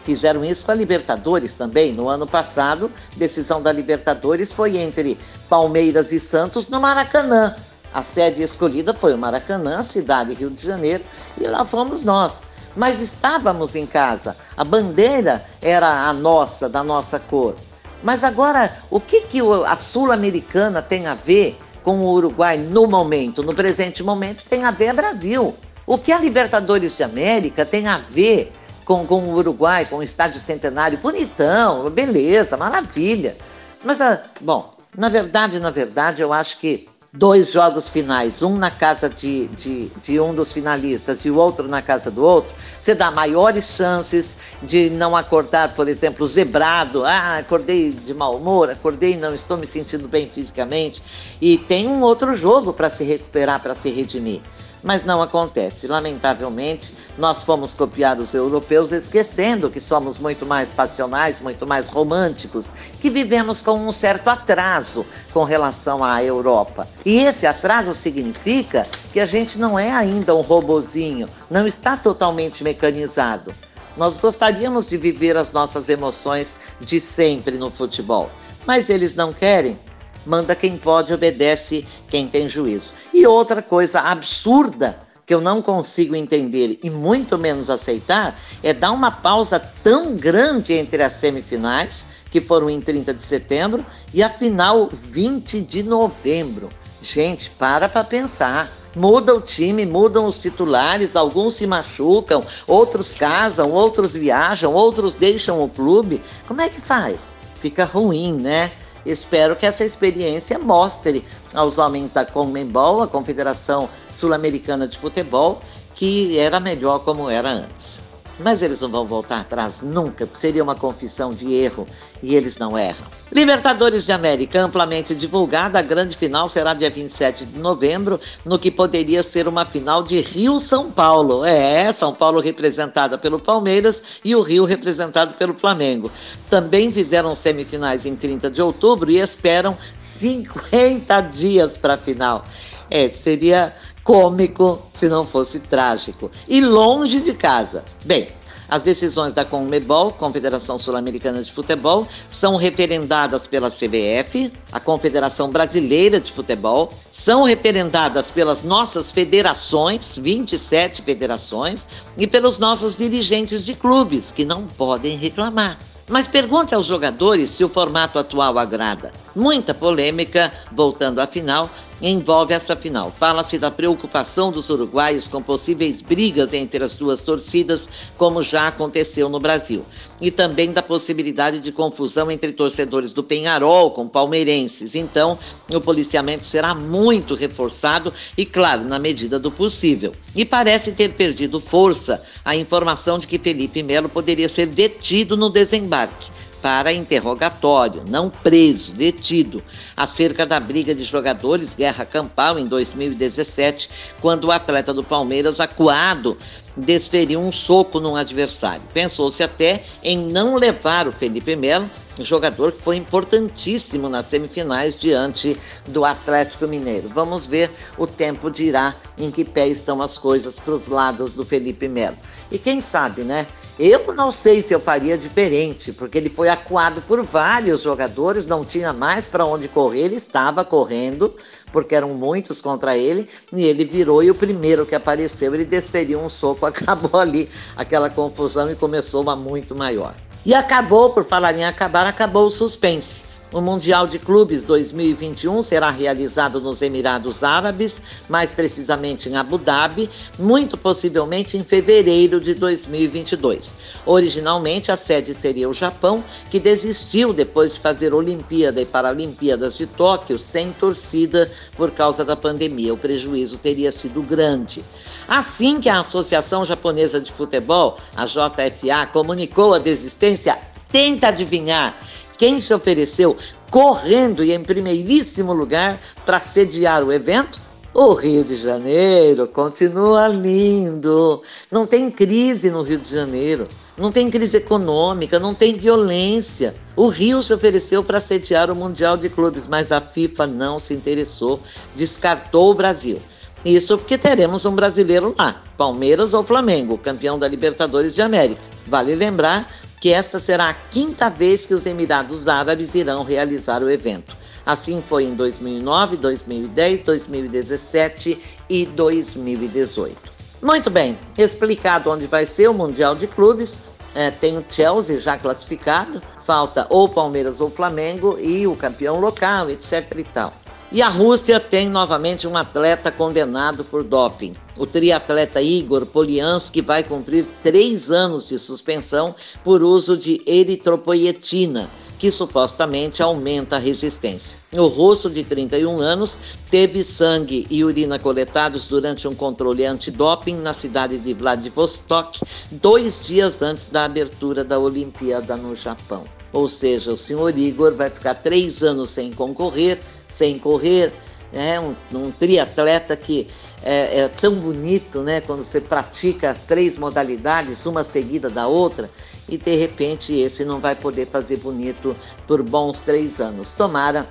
fizeram 0.03 0.45
isso 0.45 0.65
com 0.65 0.73
a 0.73 0.75
Libertadores 0.75 1.53
também. 1.53 1.93
No 1.93 2.09
ano 2.09 2.27
passado, 2.27 2.91
decisão 3.17 3.63
da 3.63 3.71
Libertadores 3.71 4.53
foi 4.53 4.77
entre 4.77 5.17
Palmeiras 5.49 6.11
e 6.11 6.19
Santos 6.19 6.69
no 6.69 6.81
Maracanã. 6.81 7.55
A 7.93 8.03
sede 8.03 8.43
escolhida 8.43 8.93
foi 8.93 9.15
o 9.15 9.19
Maracanã, 9.19 9.81
cidade 9.83 10.35
Rio 10.35 10.51
de 10.51 10.61
Janeiro, 10.61 11.05
e 11.41 11.47
lá 11.47 11.65
fomos 11.65 12.03
nós. 12.03 12.43
Mas 12.77 13.01
estávamos 13.01 13.77
em 13.77 13.87
casa, 13.87 14.37
a 14.57 14.65
bandeira 14.65 15.45
era 15.63 16.09
a 16.09 16.13
nossa, 16.13 16.69
da 16.69 16.83
nossa 16.83 17.21
cor. 17.21 17.55
Mas 18.03 18.25
agora, 18.25 18.71
o 18.91 19.01
que, 19.01 19.23
que 19.23 19.41
a 19.67 19.77
Sul-Americana 19.77 20.83
tem 20.83 21.07
a 21.07 21.15
ver 21.15 21.59
com 21.83 21.99
o 22.01 22.13
Uruguai 22.13 22.59
no 22.59 22.87
momento? 22.87 23.43
No 23.43 23.55
presente 23.55 24.03
momento, 24.03 24.45
tem 24.45 24.65
a 24.65 24.71
ver 24.71 24.93
Brasil. 24.93 25.55
O 25.87 25.99
que 25.99 26.13
a 26.13 26.19
Libertadores 26.19 26.97
de 26.97 27.03
América 27.03 27.65
tem 27.65 27.87
a 27.87 27.99
ver 27.99 28.53
com, 28.85 29.07
com 29.07 29.21
o 29.21 29.35
Uruguai, 29.35 29.87
com 29.87 29.97
o 29.97 30.03
Estádio 30.03 30.41
Centenário? 30.41 30.99
Bonitão, 30.99 31.89
beleza, 31.91 32.57
maravilha. 32.57 33.37
Mas, 33.83 34.01
ah, 34.01 34.23
bom, 34.41 34.75
na 34.97 35.09
verdade, 35.09 35.59
na 35.59 35.71
verdade, 35.71 36.23
eu 36.23 36.33
acho 36.33 36.59
que 36.59 36.89
dois 37.17 37.53
jogos 37.53 37.89
finais, 37.89 38.43
um 38.43 38.57
na 38.57 38.73
casa 38.73 39.09
de, 39.09 39.47
de, 39.49 39.89
de, 40.03 40.19
um 40.19 40.35
dos 40.35 40.53
finalistas 40.53 41.25
e 41.25 41.31
o 41.31 41.37
outro 41.37 41.69
na 41.69 41.81
casa 41.81 42.11
do 42.11 42.25
outro, 42.25 42.53
você 42.59 42.93
dá 42.93 43.09
maiores 43.13 43.77
chances 43.77 44.39
de 44.61 44.91
não 44.91 45.15
acordar, 45.15 45.75
por 45.75 45.87
exemplo, 45.87 46.27
zebrado. 46.27 47.05
Ah, 47.05 47.39
acordei 47.39 47.93
de 47.93 48.13
mau 48.13 48.37
humor, 48.37 48.69
acordei 48.69 49.17
não 49.17 49.33
estou 49.33 49.57
me 49.57 49.67
sentindo 49.67 50.09
bem 50.09 50.29
fisicamente. 50.29 51.01
E 51.41 51.57
tem 51.57 51.87
um 51.87 52.03
outro 52.03 52.35
jogo 52.35 52.73
para 52.73 52.91
se 52.91 53.05
recuperar, 53.05 53.63
para 53.63 53.75
se 53.75 53.91
redimir 53.91 54.43
mas 54.85 55.03
não 55.03 55.23
acontece. 55.23 55.89
Lamentavelmente, 55.89 56.95
nós 57.17 57.43
fomos 57.43 57.73
copiar 57.73 58.19
os 58.19 58.35
europeus, 58.35 58.93
esquecendo 58.93 59.71
que 59.71 59.81
somos 59.81 60.19
muito 60.19 60.45
mais 60.45 60.71
passionais, 60.71 61.41
muito 61.41 61.67
mais 61.67 61.89
românticos, 61.89 62.71
que 63.01 63.09
vivemos 63.09 63.61
com 63.61 63.79
um 63.79 63.91
certo 63.91 64.29
atraso 64.29 65.07
com 65.33 65.43
relação 65.43 66.05
à 66.05 66.23
Europa. 66.23 66.87
E 67.05 67.21
esse 67.21 67.47
atraso 67.47 67.95
significa 67.95 68.87
que 69.11 69.19
a 69.19 69.27
gente 69.27 69.59
não 69.59 69.79
é 69.79 69.91
ainda 69.91 70.35
um 70.35 70.43
robozinho, 70.43 71.29
não 71.51 71.67
está 71.67 71.97
totalmente 71.97 72.63
mecanizado. 72.63 73.55
Nós 73.97 74.19
gostaríamos 74.19 74.87
de 74.87 74.99
viver 74.99 75.37
as 75.37 75.53
nossas 75.53 75.89
emoções 75.89 76.75
de 76.81 77.01
sempre 77.01 77.57
no 77.57 77.71
futebol, 77.71 78.29
mas 78.67 78.91
eles 78.91 79.15
não 79.15 79.33
querem 79.33 79.79
manda 80.27 80.55
quem 80.55 80.77
pode, 80.77 81.13
obedece 81.13 81.87
quem 82.09 82.27
tem 82.27 82.49
juízo. 82.49 82.93
E 83.13 83.27
outra 83.27 83.63
coisa 83.63 84.01
absurda 84.01 85.05
que 85.27 85.35
eu 85.35 85.41
não 85.41 85.63
consigo 85.63 86.15
entender 86.15 86.79
e 86.83 86.91
muito 86.91 87.39
menos 87.39 87.71
aceitar 87.71 88.39
é 88.63 88.73
dar 88.75 88.93
uma 88.93 89.11
pausa 89.11 89.59
tão 89.83 90.15
grande 90.15 90.75
entre 90.75 91.03
as 91.03 91.15
semifinais, 91.15 92.09
que 92.31 92.41
foram 92.41 92.69
em 92.69 92.81
30 92.81 93.15
de 93.15 93.23
setembro, 93.23 93.85
e 94.13 94.23
a 94.23 94.29
final 94.29 94.89
20 94.93 95.61
de 95.61 95.83
novembro. 95.83 96.69
Gente, 97.01 97.51
para 97.51 97.89
para 97.89 98.05
pensar. 98.05 98.71
Muda 98.97 99.35
o 99.35 99.41
time, 99.41 99.85
mudam 99.85 100.25
os 100.25 100.41
titulares, 100.41 101.17
alguns 101.17 101.57
se 101.57 101.67
machucam, 101.67 102.45
outros 102.65 103.13
casam, 103.13 103.73
outros 103.73 104.15
viajam, 104.15 104.73
outros 104.73 105.15
deixam 105.15 105.63
o 105.65 105.69
clube. 105.69 106.23
Como 106.47 106.61
é 106.61 106.69
que 106.69 106.81
faz? 106.81 107.33
Fica 107.59 107.85
ruim, 107.85 108.35
né? 108.35 108.71
Espero 109.05 109.55
que 109.57 109.67
essa 109.67 109.85
experiência 109.85 110.59
mostre 110.59 111.25
aos 111.53 111.79
homens 111.79 112.13
da 112.13 112.25
Conmebol, 112.25 113.03
a 113.03 113.09
Confederação 113.09 113.89
Sul-Americana 114.09 114.89
de 114.89 114.99
Futebol, 114.99 115.61
que 115.95 116.39
era 116.39 116.59
melhor 116.59 117.01
como 117.01 117.31
era 117.31 117.51
antes. 117.51 118.05
Mas 118.39 118.63
eles 118.63 118.81
não 118.81 118.91
vão 118.91 119.07
voltar 119.07 119.41
atrás 119.41 119.83
nunca, 119.83 120.29
seria 120.33 120.63
uma 120.63 120.75
confissão 120.75 121.33
de 121.33 121.53
erro 121.53 121.87
e 122.23 122.35
eles 122.35 122.59
não 122.59 122.77
erram. 122.77 123.14
Libertadores 123.35 124.07
de 124.07 124.13
América, 124.13 124.61
amplamente 124.61 125.13
divulgada, 125.13 125.81
a 125.81 125.83
grande 125.83 126.17
final 126.17 126.47
será 126.47 126.73
dia 126.73 126.89
27 126.89 127.47
de 127.47 127.59
novembro, 127.59 128.21
no 128.45 128.61
que 128.61 128.71
poderia 128.71 129.25
ser 129.25 129.49
uma 129.49 129.67
final 129.67 130.05
de 130.05 130.21
Rio-São 130.21 130.89
Paulo. 130.93 131.45
É, 131.45 131.91
São 131.91 132.15
Paulo 132.15 132.39
representada 132.41 133.19
pelo 133.19 133.41
Palmeiras 133.41 134.21
e 134.25 134.37
o 134.37 134.41
Rio 134.41 134.65
representado 134.65 135.35
pelo 135.35 135.53
Flamengo. 135.53 136.13
Também 136.49 136.93
fizeram 136.93 137.35
semifinais 137.35 138.07
em 138.07 138.15
30 138.15 138.49
de 138.49 138.63
outubro 138.63 139.11
e 139.11 139.19
esperam 139.19 139.77
50 139.99 141.21
dias 141.23 141.77
para 141.77 141.95
a 141.95 141.99
final. 141.99 142.45
É, 142.89 143.11
seria 143.11 143.75
cômico 144.05 144.81
se 144.93 145.09
não 145.09 145.27
fosse 145.27 145.59
trágico. 145.59 146.31
E 146.47 146.61
longe 146.61 147.19
de 147.19 147.35
casa. 147.35 147.85
Bem, 148.05 148.29
as 148.75 148.83
decisões 148.83 149.33
da 149.33 149.45
CONMEBOL, 149.45 150.15
Confederação 150.15 150.81
Sul-Americana 150.81 151.45
de 151.45 151.53
Futebol, 151.53 152.09
são 152.29 152.57
referendadas 152.57 153.47
pela 153.47 153.71
CBF, 153.71 154.53
a 154.73 154.81
Confederação 154.81 155.53
Brasileira 155.53 156.19
de 156.19 156.33
Futebol, 156.33 156.93
são 157.09 157.45
referendadas 157.45 158.31
pelas 158.31 158.65
nossas 158.65 159.13
federações, 159.13 160.19
27 160.19 161.03
federações, 161.03 161.87
e 162.19 162.27
pelos 162.27 162.59
nossos 162.59 162.97
dirigentes 162.97 163.65
de 163.65 163.75
clubes, 163.75 164.33
que 164.33 164.45
não 164.45 164.67
podem 164.67 165.17
reclamar. 165.17 165.79
Mas 166.09 166.27
pergunte 166.27 166.75
aos 166.75 166.87
jogadores 166.87 167.51
se 167.51 167.63
o 167.63 167.69
formato 167.69 168.19
atual 168.19 168.59
agrada. 168.59 169.13
Muita 169.37 169.73
polêmica, 169.73 170.53
voltando 170.73 171.21
à 171.21 171.29
final, 171.29 171.71
envolve 172.11 172.53
essa 172.53 172.77
final. 172.77 173.11
Fala-se 173.11 173.59
da 173.59 173.71
preocupação 173.71 174.53
dos 174.53 174.69
uruguaios 174.69 175.27
com 175.27 175.43
possíveis 175.43 176.03
brigas 176.03 176.53
entre 176.53 176.85
as 176.85 176.95
duas 176.95 177.23
torcidas, 177.23 177.89
como 178.19 178.43
já 178.43 178.69
aconteceu 178.69 179.29
no 179.29 179.41
Brasil. 179.41 179.85
E 180.21 180.31
também 180.31 180.71
da 180.71 180.83
possibilidade 180.83 181.61
de 181.61 181.73
confusão 181.73 182.31
entre 182.31 182.53
torcedores 182.53 183.13
do 183.13 183.23
Penharol 183.23 183.91
com 183.91 184.07
palmeirenses. 184.07 184.95
Então, 184.95 185.39
o 185.73 185.81
policiamento 185.81 186.47
será 186.47 186.75
muito 186.75 187.35
reforçado 187.35 188.13
e, 188.37 188.45
claro, 188.45 188.85
na 188.85 188.99
medida 188.99 189.39
do 189.39 189.51
possível. 189.51 190.15
E 190.37 190.45
parece 190.45 190.93
ter 190.93 191.15
perdido 191.15 191.59
força 191.59 192.23
a 192.45 192.55
informação 192.55 193.19
de 193.19 193.27
que 193.27 193.39
Felipe 193.39 193.83
Melo 193.83 194.11
poderia 194.11 194.49
ser 194.49 194.67
detido 194.67 195.37
no 195.37 195.49
desembarque 195.49 196.34
para 196.65 196.95
interrogatório, 196.95 198.05
não 198.09 198.31
preso, 198.31 198.93
detido, 198.93 199.63
acerca 199.95 200.47
da 200.47 200.59
briga 200.59 200.95
de 200.95 201.05
jogadores 201.05 201.75
Guerra 201.75 202.07
Campal 202.07 202.59
em 202.59 202.65
2017, 202.65 203.91
quando 204.19 204.45
o 204.45 204.51
atleta 204.51 204.95
do 204.95 205.05
Palmeiras, 205.05 205.61
acuado, 205.61 206.39
desferiu 206.75 207.39
um 207.39 207.53
soco 207.53 208.01
num 208.01 208.17
adversário. 208.17 208.81
Pensou-se 208.95 209.43
até 209.43 209.85
em 210.03 210.17
não 210.17 210.57
levar 210.57 211.07
o 211.07 211.13
Felipe 211.13 211.55
Melo, 211.55 211.91
jogador 212.21 212.73
que 212.73 212.81
foi 212.81 212.97
importantíssimo 212.97 214.09
nas 214.09 214.27
semifinais 214.27 214.95
diante 214.95 215.57
do 215.89 216.05
Atlético 216.05 216.69
Mineiro. 216.69 217.09
Vamos 217.09 217.47
ver, 217.47 217.71
o 217.99 218.07
tempo 218.07 218.51
dirá 218.51 218.95
em 219.19 219.31
que 219.31 219.45
pé 219.45 219.67
estão 219.67 220.01
as 220.01 220.19
coisas 220.19 220.59
para 220.59 220.75
os 220.75 220.89
lados 220.89 221.35
do 221.35 221.45
Felipe 221.45 221.89
Melo. 221.89 222.17
E 222.51 222.59
quem 222.59 222.81
sabe, 222.81 223.25
né? 223.25 223.47
Eu 223.77 224.15
não 224.15 224.31
sei 224.31 224.61
se 224.61 224.73
eu 224.73 224.79
faria 224.79 225.19
diferente, 225.19 225.93
porque 225.93 226.17
ele 226.17 226.31
foi 226.31 226.49
acuado 226.49 227.03
por 227.03 227.25
vários 227.25 227.83
jogadores, 227.83 228.47
não 228.47 228.65
tinha 228.65 228.93
mais 228.93 229.27
para 229.27 229.45
onde 229.45 229.67
correr, 229.67 230.03
ele 230.03 230.15
estava 230.15 230.65
correndo, 230.65 231.35
porque 231.73 231.97
eram 231.97 232.15
muitos 232.15 232.61
contra 232.61 232.97
ele, 232.97 233.29
e 233.53 233.65
ele 233.65 233.85
virou 233.85 234.23
e 234.23 234.31
o 234.31 234.35
primeiro 234.35 234.87
que 234.87 234.95
apareceu, 234.95 235.53
ele 235.53 235.65
desferiu 235.65 236.21
um 236.21 236.29
soco, 236.29 236.65
acabou 236.67 237.21
ali 237.21 237.49
aquela 237.77 238.09
confusão 238.09 238.71
e 238.71 238.77
começou 238.77 239.23
uma 239.23 239.35
muito 239.35 239.75
maior. 239.75 240.15
E 240.45 240.55
acabou, 240.55 241.11
por 241.11 241.25
falar 241.25 241.55
em 241.55 241.65
acabar, 241.65 242.07
acabou 242.07 242.47
o 242.47 242.51
suspense. 242.51 243.34
O 243.53 243.61
Mundial 243.61 244.07
de 244.07 244.19
Clubes 244.19 244.65
2021 244.65 245.63
será 245.63 245.89
realizado 245.89 246.61
nos 246.61 246.83
Emirados 246.83 247.45
Árabes, 247.45 248.03
mais 248.29 248.51
precisamente 248.51 249.29
em 249.29 249.37
Abu 249.37 249.59
Dhabi, 249.59 250.11
muito 250.37 250.77
possivelmente 250.77 251.57
em 251.57 251.63
fevereiro 251.63 252.41
de 252.41 252.55
2022. 252.55 253.75
Originalmente, 254.05 254.91
a 254.91 254.97
sede 254.97 255.33
seria 255.33 255.69
o 255.69 255.75
Japão, 255.75 256.25
que 256.51 256.59
desistiu 256.59 257.33
depois 257.33 257.75
de 257.75 257.81
fazer 257.81 258.13
Olimpíada 258.13 258.81
e 258.81 258.87
Paralimpíadas 258.87 259.77
de 259.77 259.87
Tóquio 259.87 260.39
sem 260.39 260.73
torcida 260.73 261.49
por 261.77 261.93
causa 261.93 262.25
da 262.25 262.35
pandemia. 262.35 262.93
O 262.93 262.99
prejuízo 262.99 263.59
teria 263.59 263.93
sido 263.93 264.21
grande. 264.21 264.85
Assim 265.29 265.81
que 265.81 265.89
a 265.89 266.01
Associação 266.01 266.65
Japonesa 266.65 267.21
de 267.21 267.31
Futebol, 267.31 267.99
a 268.17 268.27
JFA, 268.27 269.07
comunicou 269.13 269.75
a 269.75 269.79
desistência, 269.79 270.59
tenta 270.91 271.29
adivinhar 271.29 271.97
quem 272.37 272.61
se 272.61 272.73
ofereceu 272.75 273.37
correndo 273.71 274.45
e 274.45 274.53
em 274.53 274.63
primeiríssimo 274.63 275.53
lugar 275.53 276.01
para 276.25 276.39
sediar 276.41 277.03
o 277.03 277.13
evento? 277.13 277.61
O 277.93 278.13
Rio 278.13 278.43
de 278.43 278.57
Janeiro 278.57 279.47
continua 279.47 280.27
lindo. 280.27 281.41
Não 281.71 281.87
tem 281.87 282.11
crise 282.11 282.71
no 282.71 282.83
Rio 282.83 282.99
de 282.99 283.09
Janeiro. 283.09 283.69
não 283.97 284.11
tem 284.11 284.29
crise 284.29 284.57
econômica, 284.57 285.39
não 285.39 285.55
tem 285.55 285.75
violência. 285.75 286.75
O 286.97 287.07
Rio 287.07 287.41
se 287.41 287.55
ofereceu 287.55 288.03
para 288.03 288.19
sediar 288.19 288.69
o 288.69 288.75
Mundial 288.75 289.17
de 289.17 289.29
Clubes, 289.29 289.69
mas 289.69 289.93
a 289.93 290.01
FIFA 290.01 290.49
não 290.49 290.81
se 290.81 290.95
interessou, 290.95 291.61
descartou 291.95 292.73
o 292.73 292.75
Brasil. 292.75 293.23
Isso 293.65 293.97
porque 293.97 294.19
teremos 294.19 294.67
um 294.67 294.75
brasileiro 294.75 295.33
lá, 295.39 295.63
Palmeiras 295.77 296.35
ou 296.35 296.43
Flamengo, 296.43 296.99
campeão 296.99 297.39
da 297.39 297.47
Libertadores 297.47 298.13
de 298.13 298.21
América. 298.21 298.61
Vale 298.87 299.15
lembrar 299.15 299.73
que 300.05 300.13
esta 300.13 300.39
será 300.39 300.69
a 300.69 300.75
quinta 300.75 301.31
vez 301.31 301.65
que 301.65 301.73
os 301.73 301.87
Emirados 301.87 302.47
Árabes 302.47 302.95
irão 302.95 303.25
realizar 303.25 303.83
o 303.83 303.89
evento. 303.89 304.37
Assim 304.67 305.01
foi 305.01 305.25
em 305.25 305.35
2009, 305.35 306.19
2010, 306.19 307.01
2017 307.01 308.39
e 308.69 308.85
2018. 308.85 310.15
Muito 310.61 310.91
bem, 310.91 311.17
explicado 311.39 312.11
onde 312.11 312.27
vai 312.27 312.45
ser 312.45 312.69
o 312.69 312.75
Mundial 312.75 313.15
de 313.15 313.27
Clubes, 313.27 313.95
é, 314.15 314.31
tem 314.31 314.59
o 314.59 314.65
Chelsea 314.69 315.19
já 315.19 315.39
classificado, 315.39 316.23
falta 316.45 316.87
ou 316.91 317.09
Palmeiras 317.09 317.63
ou 317.63 317.71
Flamengo 317.71 318.37
e 318.39 318.67
o 318.67 318.77
campeão 318.77 319.19
local, 319.19 319.71
etc 319.71 320.07
e 320.19 320.25
tal. 320.25 320.53
E 320.95 321.03
a 321.03 321.09
Rússia 321.09 321.59
tem 321.59 321.89
novamente 321.89 322.47
um 322.47 322.57
atleta 322.57 323.11
condenado 323.11 323.83
por 323.85 324.05
doping. 324.05 324.55
O 324.77 324.87
triatleta 324.87 325.61
Igor 325.61 326.07
Poliansky 326.07 326.81
vai 326.81 327.03
cumprir 327.03 327.49
três 327.65 328.13
anos 328.13 328.47
de 328.47 328.57
suspensão 328.61 329.35
por 329.65 329.83
uso 329.83 330.17
de 330.17 330.41
eritropoietina, 330.47 331.91
que 332.25 332.31
supostamente 332.31 333.23
aumenta 333.23 333.77
a 333.77 333.79
resistência. 333.79 334.61
O 334.73 334.87
russo, 334.87 335.29
de 335.29 335.45
31 335.45 336.01
anos, 336.01 336.39
teve 336.71 337.05
sangue 337.05 337.67
e 337.69 337.85
urina 337.85 338.19
coletados 338.19 338.89
durante 338.89 339.29
um 339.29 339.35
controle 339.35 339.85
antidoping 339.85 340.57
na 340.57 340.73
cidade 340.73 341.19
de 341.19 341.35
Vladivostok, 341.35 342.41
dois 342.71 343.27
dias 343.27 343.61
antes 343.61 343.91
da 343.91 344.07
abertura 344.07 344.65
da 344.65 344.79
Olimpíada 344.79 345.55
no 345.55 345.75
Japão. 345.77 346.25
Ou 346.51 346.67
seja, 346.67 347.13
o 347.13 347.17
senhor 347.17 347.55
Igor 347.59 347.95
vai 347.95 348.09
ficar 348.09 348.37
três 348.37 348.83
anos 348.83 349.11
sem 349.11 349.31
concorrer 349.31 350.01
sem 350.27 350.59
correr, 350.59 351.13
é 351.53 351.79
um, 351.79 351.95
um 352.13 352.31
triatleta 352.31 353.17
que 353.17 353.49
é, 353.85 354.21
é, 354.21 354.29
tão 354.29 354.55
bonito, 354.55 355.23
né? 355.23 355.43
Quando 355.43 355.63
você 355.63 355.83
pratica 355.83 356.51
as 356.51 356.63
três 356.63 356.97
modalidades, 356.97 357.85
uma 357.85 358.03
seguida 358.03 358.49
da 358.49 358.67
outra, 358.67 359.11
e 359.47 359.59
de 359.59 359.77
repente 359.77 360.35
esse 360.35 360.65
não 360.65 360.81
vai 360.81 360.95
poder 360.95 361.27
fazer 361.27 361.59
bonito 361.59 362.17
por 362.47 362.63
bons 362.63 363.01
três 363.01 363.41
anos. 363.41 363.73
Tomara 363.73 364.27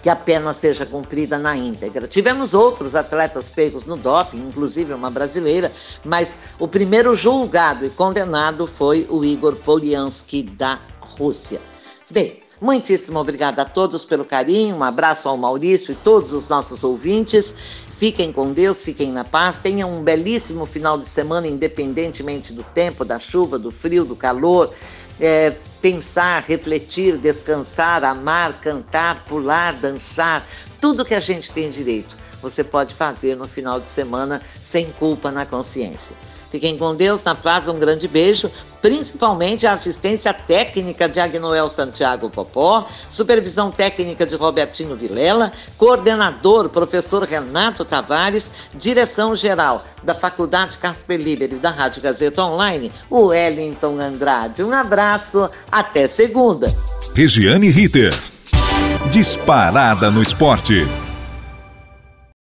que 0.00 0.08
a 0.08 0.16
pena 0.16 0.52
seja 0.52 0.86
cumprida 0.86 1.38
na 1.38 1.56
íntegra. 1.56 2.06
Tivemos 2.06 2.54
outros 2.54 2.94
atletas 2.94 3.50
pegos 3.50 3.84
no 3.84 3.96
doping, 3.96 4.38
inclusive 4.38 4.92
uma 4.92 5.10
brasileira, 5.10 5.72
mas 6.04 6.40
o 6.58 6.68
primeiro 6.68 7.14
julgado 7.16 7.84
e 7.84 7.90
condenado 7.90 8.66
foi 8.66 9.06
o 9.10 9.24
Igor 9.24 9.56
Poliansky 9.56 10.44
da 10.44 10.78
Rússia. 11.00 11.60
Bem, 12.10 12.42
Muitíssimo 12.62 13.18
obrigada 13.18 13.62
a 13.62 13.64
todos 13.64 14.04
pelo 14.04 14.24
carinho, 14.24 14.76
um 14.76 14.84
abraço 14.84 15.28
ao 15.28 15.36
Maurício 15.36 15.90
e 15.90 15.96
todos 15.96 16.32
os 16.32 16.46
nossos 16.46 16.84
ouvintes. 16.84 17.81
Fiquem 18.02 18.32
com 18.32 18.52
Deus, 18.52 18.82
fiquem 18.82 19.12
na 19.12 19.24
paz, 19.24 19.60
tenham 19.60 19.88
um 19.88 20.02
belíssimo 20.02 20.66
final 20.66 20.98
de 20.98 21.06
semana, 21.06 21.46
independentemente 21.46 22.52
do 22.52 22.64
tempo, 22.64 23.04
da 23.04 23.16
chuva, 23.16 23.60
do 23.60 23.70
frio, 23.70 24.04
do 24.04 24.16
calor. 24.16 24.74
É, 25.20 25.54
pensar, 25.80 26.42
refletir, 26.42 27.16
descansar, 27.16 28.02
amar, 28.02 28.60
cantar, 28.60 29.24
pular, 29.26 29.74
dançar, 29.74 30.44
tudo 30.80 31.04
que 31.04 31.14
a 31.14 31.20
gente 31.20 31.52
tem 31.52 31.70
direito, 31.70 32.18
você 32.42 32.64
pode 32.64 32.92
fazer 32.92 33.36
no 33.36 33.46
final 33.46 33.78
de 33.78 33.86
semana 33.86 34.42
sem 34.60 34.90
culpa 34.90 35.30
na 35.30 35.46
consciência. 35.46 36.16
Fiquem 36.52 36.76
com 36.76 36.94
Deus, 36.94 37.24
na 37.24 37.34
paz, 37.34 37.66
um 37.66 37.78
grande 37.78 38.06
beijo, 38.06 38.50
principalmente 38.82 39.66
a 39.66 39.72
assistência 39.72 40.34
técnica 40.34 41.08
de 41.08 41.18
Agnoel 41.18 41.66
Santiago 41.66 42.28
Popó, 42.28 42.86
supervisão 43.08 43.70
técnica 43.70 44.26
de 44.26 44.34
Robertinho 44.34 44.94
Vilela, 44.94 45.50
coordenador, 45.78 46.68
professor 46.68 47.22
Renato 47.22 47.86
Tavares, 47.86 48.52
direção 48.74 49.34
geral 49.34 49.82
da 50.04 50.14
Faculdade 50.14 50.76
Casper 50.76 51.18
Libero 51.18 51.54
e 51.56 51.58
da 51.58 51.70
Rádio 51.70 52.02
Gazeta 52.02 52.42
Online, 52.42 52.92
o 53.08 53.28
Wellington 53.28 53.98
Andrade. 53.98 54.62
Um 54.62 54.74
abraço, 54.74 55.48
até 55.70 56.06
segunda. 56.06 56.70
Regiane 57.14 57.70
Ritter. 57.70 58.12
Disparada 59.10 60.10
no 60.10 60.20
esporte. 60.20 60.86